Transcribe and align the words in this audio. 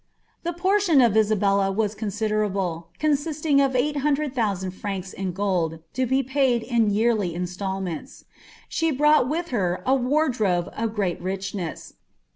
The 0.41 0.51
portion 0.53 0.99
of 0.99 1.15
Isabella 1.15 1.71
waa 1.71 1.87
considerable, 1.89 2.87
consisting 2.97 3.61
of 3.61 3.75
900,000 3.75 4.71
fmnci 4.71 5.13
in 5.13 5.31
gold, 5.31 5.77
to 5.93 6.07
be 6.07 6.23
paid 6.23 6.63
in 6.63 6.89
yearly 6.89 7.35
instalments. 7.35 8.25
She 8.67 8.89
brought 8.89 9.29
with 9.29 9.49
her 9.49 9.83
a 9.85 9.93
ward 9.93 10.39
robe 10.39 10.73
of 10.75 10.93
grpni 10.93 11.21
richness. 11.21 11.93